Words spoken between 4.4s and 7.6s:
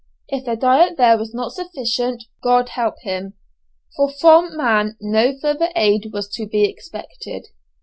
man no further aid was to be expected.